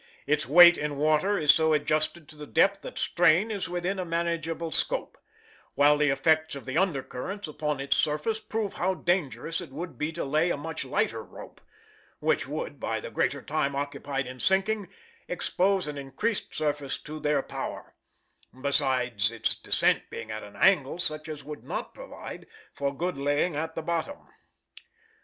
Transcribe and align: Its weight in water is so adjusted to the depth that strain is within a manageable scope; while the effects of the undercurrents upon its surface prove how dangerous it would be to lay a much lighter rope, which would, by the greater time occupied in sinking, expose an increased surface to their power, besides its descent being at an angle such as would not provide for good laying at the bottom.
Its 0.25 0.47
weight 0.47 0.79
in 0.79 0.97
water 0.97 1.37
is 1.37 1.53
so 1.53 1.73
adjusted 1.73 2.27
to 2.27 2.35
the 2.35 2.47
depth 2.47 2.81
that 2.81 2.97
strain 2.97 3.51
is 3.51 3.69
within 3.69 3.99
a 3.99 4.03
manageable 4.03 4.71
scope; 4.71 5.15
while 5.75 5.95
the 5.95 6.09
effects 6.09 6.55
of 6.55 6.65
the 6.65 6.75
undercurrents 6.75 7.47
upon 7.47 7.79
its 7.79 7.95
surface 7.97 8.39
prove 8.39 8.73
how 8.73 8.95
dangerous 8.95 9.61
it 9.61 9.69
would 9.69 9.99
be 9.99 10.11
to 10.11 10.25
lay 10.25 10.49
a 10.49 10.57
much 10.57 10.83
lighter 10.83 11.21
rope, 11.23 11.61
which 12.17 12.47
would, 12.47 12.79
by 12.79 12.99
the 12.99 13.11
greater 13.11 13.43
time 13.43 13.75
occupied 13.75 14.25
in 14.25 14.39
sinking, 14.39 14.87
expose 15.27 15.85
an 15.85 15.99
increased 15.99 16.55
surface 16.55 16.97
to 16.97 17.19
their 17.19 17.43
power, 17.43 17.93
besides 18.59 19.29
its 19.29 19.55
descent 19.55 20.09
being 20.09 20.31
at 20.31 20.41
an 20.41 20.55
angle 20.55 20.97
such 20.97 21.29
as 21.29 21.43
would 21.43 21.63
not 21.63 21.93
provide 21.93 22.47
for 22.73 22.91
good 22.97 23.19
laying 23.19 23.55
at 23.55 23.75
the 23.75 23.83
bottom. 23.83 24.17